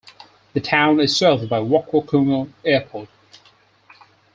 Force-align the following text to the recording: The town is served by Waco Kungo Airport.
The 0.53 0.59
town 0.61 0.99
is 0.99 1.15
served 1.15 1.47
by 1.47 1.59
Waco 1.59 2.01
Kungo 2.01 2.51
Airport. 2.65 3.07